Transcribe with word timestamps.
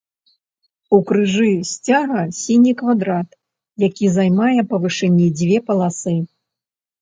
У 0.97 0.99
крыжы 1.09 1.49
сцяга 1.71 2.21
сіні 2.37 2.73
квадрат, 2.79 3.29
які 3.87 4.05
займае 4.17 4.59
па 4.73 4.81
вышыні 4.87 5.27
дзве 5.43 5.57
паласы. 5.69 6.17